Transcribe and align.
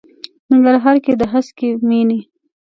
ننګرهار 0.51 0.97
کې 1.05 1.13
د 1.19 1.23
هسکې 1.33 1.69
مېنې. 1.87 2.19